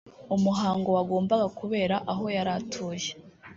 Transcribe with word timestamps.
umuhango 0.35 0.87
wagombaga 0.97 1.47
kubera 1.59 1.95
aho 2.11 2.23
yari 2.35 2.51
atuye 2.59 3.09